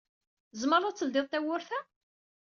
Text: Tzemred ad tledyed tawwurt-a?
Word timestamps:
Tzemred 0.51 0.85
ad 0.89 0.95
tledyed 0.97 1.27
tawwurt-a? 1.29 1.79